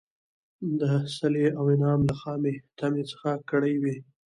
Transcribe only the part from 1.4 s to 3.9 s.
او انعام له خامي طمعي څخه کړي